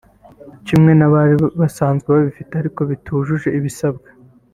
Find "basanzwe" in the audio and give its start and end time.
1.59-2.07